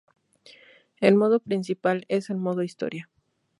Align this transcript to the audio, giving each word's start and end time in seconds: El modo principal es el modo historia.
El 0.99 1.13
modo 1.13 1.39
principal 1.39 2.05
es 2.09 2.31
el 2.31 2.37
modo 2.37 2.63
historia. 2.63 3.07